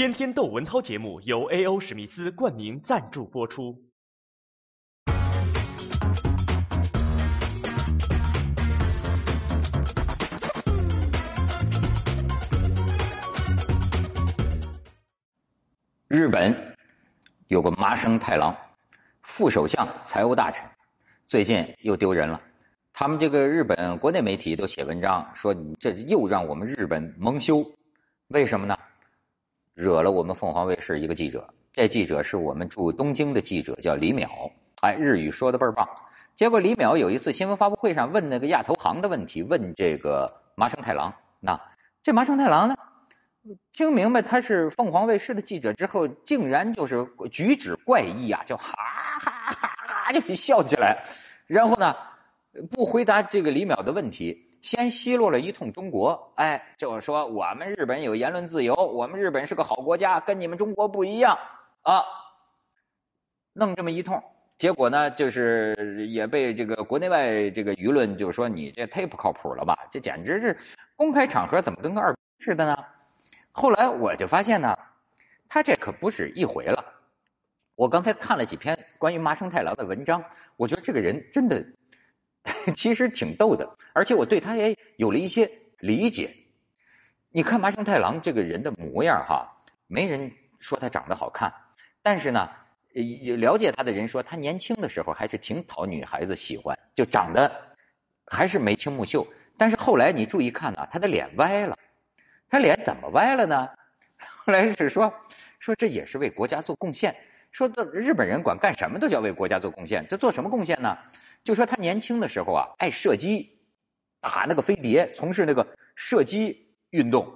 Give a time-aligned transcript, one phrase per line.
[0.00, 1.78] 天天窦文涛节目由 A.O.
[1.78, 3.78] 史密斯冠名赞助播出。
[16.08, 16.74] 日本
[17.48, 18.56] 有个麻生太郎，
[19.20, 20.64] 副首相、财务大臣，
[21.26, 22.40] 最近又丢人了。
[22.94, 27.62] 他们这个日本国内媒体都写文章说，你这又让我们日本蒙羞，
[28.28, 28.74] 为什么呢？
[29.74, 34.28] 惹了我们凤凰卫视一个记者，这记者是我们驻东京的记者，叫李淼，
[34.80, 35.88] 哎，日语说的倍儿棒。
[36.36, 41.60] 结果李淼有一次新闻发布会上问那个亚投行的问题，问这个麻生太郎，那
[42.02, 42.74] 这麻生太郎呢？
[43.72, 48.72] 听明白他是凤凰卫视的记者之后，竟然就是举止怪异啊，就哈
[49.18, 51.02] 哈哈哈就笑起来，
[51.46, 51.94] 然后呢，
[52.70, 61.38] 不回答这个李淼的问题，先奚落了一通中国，哎，就是说我们日本有言论自由，我们日本是个好国家，跟你们中国不一样
[61.82, 62.02] 啊，
[63.52, 64.22] 弄这么一通，
[64.58, 65.74] 结果呢，就是
[66.08, 70.56] 也被这个国内外这个舆论就说你这忒不靠谱了吧，这简直是
[70.96, 72.76] 公开场合怎么跟个二逼似的呢？
[73.52, 74.78] 后来我就发现呢，
[75.48, 76.84] 他这可不是一回了。
[77.74, 80.22] 我刚才看了几篇关于麻生太郎的文章，
[80.56, 81.64] 我觉得这个人真的
[82.76, 86.30] 其实挺逗的，而且我对他也有了一些理解。
[87.30, 89.48] 你看麻生太郎这个人的模样哈，
[89.86, 91.52] 没人说他长得好看，
[92.02, 92.50] 但是呢，
[93.38, 97.50] 了解他的人说他年轻的时候还是挺讨女孩子喜欢，就长得
[98.26, 99.26] 还是眉清目秀。
[99.56, 101.76] 但是后来你注意看啊，他的脸歪了。
[102.48, 103.68] 他脸怎么歪了呢？
[104.44, 105.12] 后来是说，
[105.60, 107.14] 说这也是为国家做贡献。
[107.52, 110.04] 说日本人管干什么都叫为国家做贡献。
[110.08, 110.98] 这做什么贡献呢？
[111.42, 113.58] 就说他年轻的时候啊，爱射击，
[114.20, 117.26] 打那个飞碟，从事那个射击运动。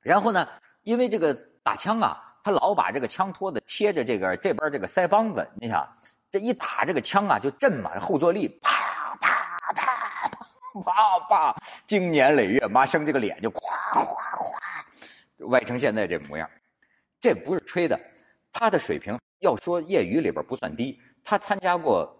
[0.00, 0.48] 然后呢，
[0.82, 5.48] 因为这个打枪啊，他老把这个枪托子贴着这个这边这个腮帮子。
[5.54, 5.88] 你想，
[6.30, 10.30] 这一打这个枪啊，就震嘛，后坐力啪啪啪啪。
[10.84, 11.56] 啪啪，
[11.86, 13.60] 经年累月，妈生这个脸就咵
[13.92, 14.04] 咵
[15.38, 16.50] 咵歪成现在这模样。
[17.20, 17.98] 这不是吹的，
[18.52, 21.00] 他的水平要说业余里边不算低。
[21.22, 22.12] 他参加过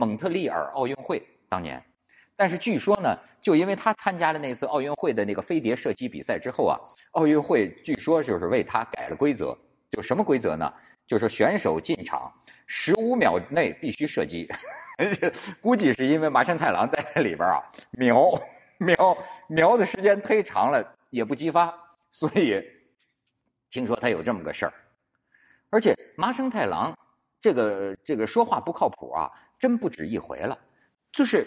[0.00, 1.82] 蒙特利尔奥运会当年，
[2.34, 6.80] 但是据说呢，就因为他参加了那次奥运会的那个飞碟射击比赛之后啊，
[7.10, 9.54] 奥运会据说就是为他改了规则，
[9.90, 10.72] 就什么规则呢？
[11.06, 12.32] 就是选手进场
[12.66, 14.48] 十五秒内必须射击，
[15.60, 18.40] 估计是因为麻生太郎在里边啊瞄
[18.78, 19.18] 瞄
[19.48, 21.74] 瞄的时间忒长了也不激发，
[22.10, 22.58] 所以
[23.68, 24.72] 听说他有这么个事儿。
[25.68, 26.96] 而且麻生太郎
[27.38, 29.30] 这个这个说话不靠谱啊，
[29.60, 30.58] 真不止一回了。
[31.12, 31.46] 就是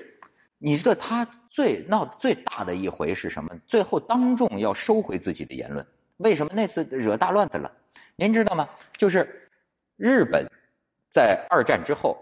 [0.58, 3.54] 你知道他最闹最大的一回是什么？
[3.68, 5.86] 最后当众要收回自己的言论，
[6.18, 7.70] 为什么那次惹大乱子了？
[8.16, 8.70] 您知道吗？
[8.96, 9.42] 就是。
[9.96, 10.46] 日本
[11.12, 12.18] 在二战之后，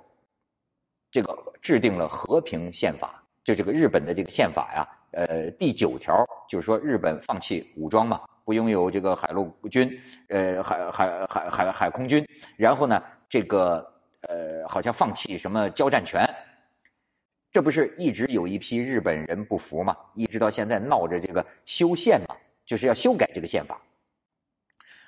[1.10, 6.14] 这个制定了和平宪法，就这个日本的这个宪法呀，呃，第九条
[6.50, 9.98] 就是说日本放弃武装嘛，不拥有这个海陆军，
[10.28, 12.28] 呃，海海海海海空军，
[12.58, 13.90] 然后呢，这个
[14.22, 16.28] 呃，好像放弃什么交战权，
[17.52, 19.96] 这不是一直有一批日本人不服吗？
[20.16, 23.80] 一直到现在闹着这个修宪嘛，就是要修改这个宪法。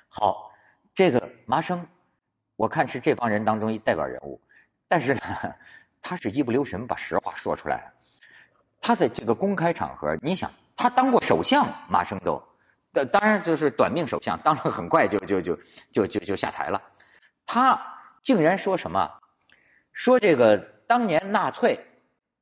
[0.08, 0.52] 好，
[0.94, 1.86] 这个麻生。
[2.56, 4.40] 我看是这帮人当中一代表人物，
[4.86, 5.20] 但是呢，
[6.00, 7.92] 他是一不留神把实话说出来了。
[8.80, 12.40] 他在这个公开场合，你想，他当过首相，麻生都，
[12.92, 15.58] 当当然就是短命首相，当了很快就就就
[15.90, 16.80] 就就就下台了。
[17.44, 17.74] 他
[18.24, 19.08] 竟然说什么？
[19.92, 20.58] 说这个
[20.88, 21.78] 当年纳粹，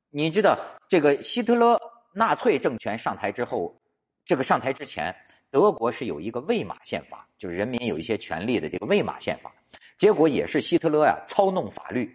[0.09, 0.57] 你知道
[0.89, 1.79] 这个希特勒
[2.13, 3.79] 纳粹政权上台之后，
[4.25, 5.15] 这个上台之前，
[5.51, 9.53] 德国是有一个魏玛宪法，就是人民有一些权利的这个魏玛宪法。
[9.97, 12.11] 结果也是希特勒呀操弄法律，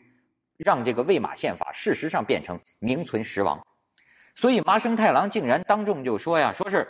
[0.56, 3.64] 让这个魏玛宪法事实上变成名存实亡。
[4.34, 6.88] 所以麻生太郎竟然当众就说呀：“说是，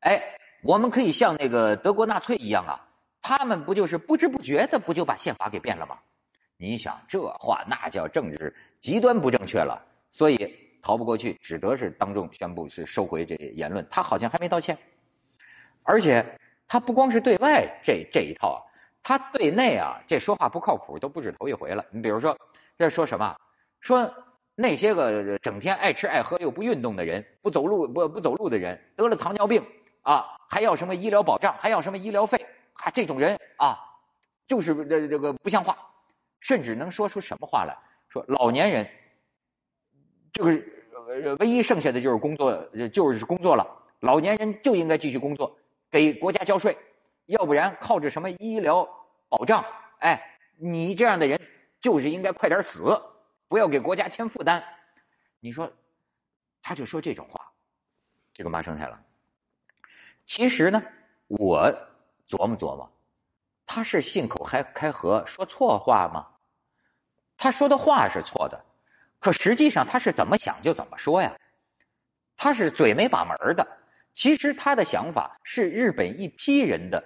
[0.00, 0.22] 哎，
[0.62, 2.88] 我们可以像那个德国纳粹一样啊，
[3.22, 5.96] 他们不就是不知不觉的不就把宪法给变了吗？
[6.56, 9.80] 你想这话那叫政治极端不正确了。
[10.10, 13.86] 所以逃不过去，只得是当众宣布是收回这言论。
[13.88, 14.76] 他好像还没道歉，
[15.84, 16.22] 而且
[16.68, 18.60] 他不光是对外这这一套啊。”
[19.04, 21.84] 他对内啊，这说话不靠谱，都不止头一回了。
[21.90, 22.38] 你比如说，
[22.78, 23.34] 这说什么？
[23.80, 24.08] 说
[24.54, 29.60] 那些个整天爱吃爱喝又不运动的人，不走路不不走路的人，得了糖尿病
[30.02, 32.90] 啊，还要什么医疗保障，还要什么医疗费啊？
[32.90, 33.78] 这种人啊，
[34.46, 35.76] 就是这这个不像话，
[36.40, 37.76] 甚至能说出什么话来？
[38.08, 38.86] 说老年人
[40.32, 42.52] 就是唯一剩下的就是工作，
[42.92, 43.66] 就是工作了。
[44.00, 45.56] 老年人就应该继续工作，
[45.90, 46.76] 给国家交税。
[47.26, 48.86] 要不然靠着什么医疗
[49.28, 49.64] 保障？
[50.00, 50.20] 哎，
[50.58, 51.40] 你这样的人
[51.80, 53.00] 就是应该快点死，
[53.48, 54.62] 不要给国家添负担。
[55.38, 55.72] 你说，
[56.60, 57.52] 他就说这种话，
[58.34, 59.02] 这个麻生太郎。
[60.24, 60.82] 其实呢，
[61.28, 61.72] 我
[62.28, 62.90] 琢磨琢磨，
[63.66, 66.26] 他是信口开开河说错话吗？
[67.36, 68.64] 他说的话是错的，
[69.18, 71.34] 可实际上他是怎么想就怎么说呀？
[72.36, 73.66] 他是嘴没把门的。
[74.14, 77.02] 其实他的想法是日本一批人的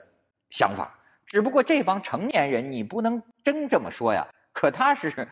[0.51, 4.27] 想法，只不过这帮成年人你不能真这么说呀。
[4.53, 5.29] 可他是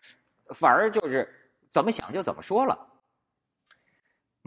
[0.55, 1.27] 反而就是
[1.69, 2.77] 怎么想就怎么说了。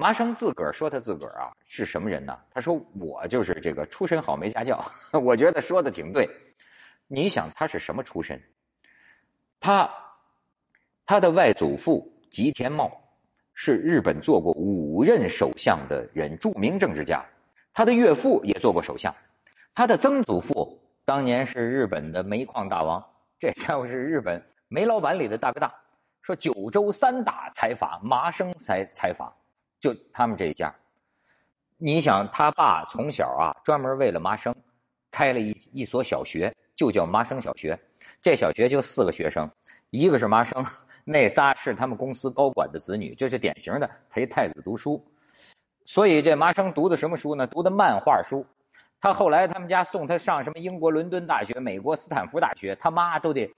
[0.01, 2.39] 麻生自个儿说他自个儿啊是什么人呢？
[2.55, 4.81] 他说我就是这个出身好没家教。
[5.11, 6.31] 我觉得说的挺对。
[7.09, 8.41] 你想他是什么出身？
[9.59, 9.91] 他
[11.05, 12.89] 他的外祖父吉田茂
[13.55, 17.21] 是日本做过五任首相的人，著名政治家。
[17.75, 19.13] 他的岳父也做过首相。
[19.75, 23.05] 他的曾祖父当年是日本的煤矿大王，
[23.37, 25.75] 这家伙是日本煤老板里的大哥大。
[26.23, 29.35] 说九州三大财阀，麻生财财阀。
[29.81, 30.75] 就他们这一家，
[31.77, 34.55] 你想他爸从小啊，专门为了麻生，
[35.11, 37.79] 开了一一所小学，就叫麻生小学。
[38.21, 39.49] 这小学就四个学生，
[39.91, 40.65] 一个是麻生，
[41.05, 45.01] 那仨是他们公司高管的子女，这是典型的陪太子读书。
[45.85, 47.47] 所以这麻生读的什么书呢？
[47.47, 48.45] 读的漫画书。
[49.01, 53.49] 他后来他们家送他上什么英国伦敦大学、美国斯坦福大学，他妈都得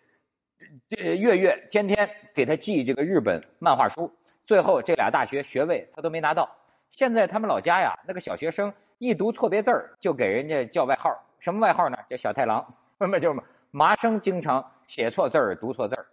[0.91, 4.13] 月月天天给他寄这个日本漫画书。
[4.51, 6.51] 最后这俩大学学位他都没拿到，
[6.91, 11.09] 现在他们老家呀，那个小学生一读错别字儿就给人家叫外号，
[11.39, 11.97] 什么外号呢？
[12.09, 12.67] 叫小太郎。
[12.99, 16.05] 那么就是麻生经常写错字儿、读错字儿，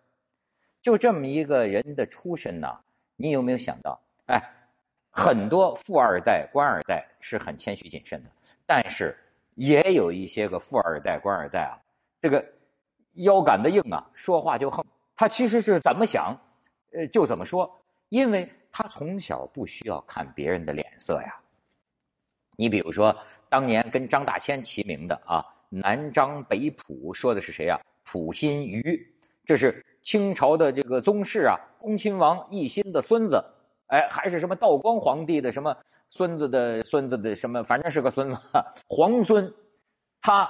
[0.83, 2.67] 就这么一个人的出身呢，
[3.15, 3.99] 你有没有想到？
[4.27, 4.39] 哎，
[5.09, 8.29] 很多富二代、官二代是很谦虚谨慎的，
[8.67, 9.17] 但是
[9.55, 11.73] 也有一些个富二代、官二代啊，
[12.21, 12.45] 这个
[13.13, 14.85] 腰杆子硬啊，说话就横。
[15.15, 16.39] 他其实是怎么想，
[16.91, 17.73] 呃，就怎么说。
[18.09, 21.35] 因为他从小不需要看别人的脸色呀。
[22.55, 23.15] 你比如说，
[23.49, 27.79] 当年跟张大千齐名的啊，南张北溥，说的是谁啊？
[28.03, 28.99] 溥心畬，
[29.45, 33.43] 这是清朝的这个宗室啊，恭亲王奕欣的孙子，
[33.87, 35.75] 哎，还是什么道光皇帝的什么
[36.09, 38.41] 孙子的孙子的什么，反正是个孙子，
[38.87, 39.53] 皇孙。
[40.19, 40.49] 他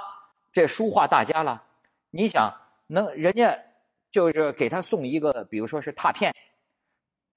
[0.53, 1.61] 这书画大家了，
[2.09, 2.51] 你想
[2.87, 3.57] 能人家
[4.11, 6.33] 就是给他送一个，比如说是拓片。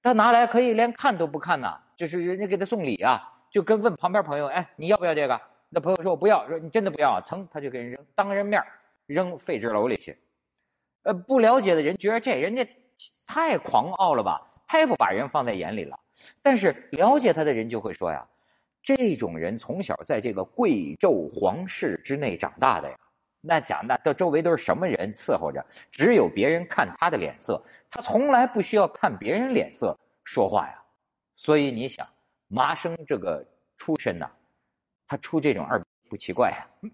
[0.01, 3.21] 他拿来可以连看都不看呐，就是人家给他送礼啊，
[3.51, 5.39] 就跟问旁边朋友，哎，你要不要这个？
[5.69, 8.61] 那朋友说我不要，说你真的不要，噌他就给人扔，当人面
[9.05, 10.17] 扔废纸篓里去。
[11.03, 12.67] 呃，不了解的人觉得这人家
[13.25, 15.97] 太狂傲了吧，太不把人放在眼里了。
[16.41, 18.27] 但是了解他的人就会说呀，
[18.83, 22.95] 这种人从小在这个贵胄皇室之内长大的呀。
[23.41, 25.65] 那讲那都周围都是什么人伺候着？
[25.91, 30.79] 只有别人看他的脸色，他从来不需要看别人脸色说话呀。
[31.35, 32.07] 所以你想，
[32.47, 33.43] 麻生这个
[33.77, 34.29] 出身呐，
[35.07, 36.89] 他出这种二不奇怪呀。